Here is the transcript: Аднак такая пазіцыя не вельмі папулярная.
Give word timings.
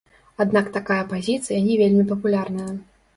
Аднак 0.43 0.69
такая 0.77 0.97
пазіцыя 1.11 1.59
не 1.67 1.75
вельмі 1.81 2.07
папулярная. 2.13 2.67